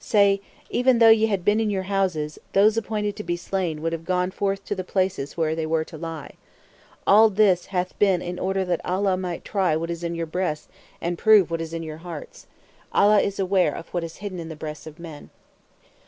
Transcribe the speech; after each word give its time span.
Say: 0.03 0.41
Even 0.71 0.97
though 0.97 1.09
ye 1.11 1.27
had 1.27 1.45
been 1.45 1.59
in 1.59 1.69
your 1.69 1.83
houses, 1.83 2.39
those 2.53 2.75
appointed 2.75 3.15
to 3.17 3.23
be 3.23 3.37
slain 3.37 3.83
would 3.83 3.93
have 3.93 4.03
gone 4.03 4.31
forth 4.31 4.65
to 4.65 4.73
the 4.73 4.83
places 4.83 5.37
where 5.37 5.53
they 5.53 5.67
were 5.67 5.83
to 5.83 5.95
lie. 5.95 6.33
(All 7.05 7.29
this 7.29 7.67
hath 7.67 7.99
been) 7.99 8.19
in 8.19 8.39
order 8.39 8.65
that 8.65 8.83
Allah 8.83 9.15
might 9.15 9.45
try 9.45 9.75
what 9.75 9.91
is 9.91 10.03
in 10.03 10.15
your 10.15 10.25
breasts 10.25 10.69
and 11.01 11.19
prove 11.19 11.51
what 11.51 11.61
is 11.61 11.71
in 11.71 11.83
your 11.83 11.97
hearts. 11.97 12.47
Allah 12.91 13.19
is 13.21 13.37
Aware 13.37 13.75
of 13.75 13.89
what 13.89 14.03
is 14.03 14.15
hidden 14.15 14.39
in 14.39 14.49
the 14.49 14.55
breasts 14.55 14.87
(of 14.87 14.97
men). 14.97 15.29